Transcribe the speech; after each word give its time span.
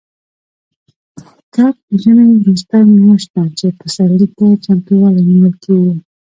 کب 1.55 1.75
د 1.87 1.89
ژمي 2.01 2.25
وروستۍ 2.41 2.83
میاشت 2.97 3.29
ده، 3.33 3.43
چې 3.57 3.65
پسرلي 3.79 4.27
ته 4.37 4.45
چمتووالی 4.63 5.21
نیول 5.31 5.53
کېږي. 5.63 5.93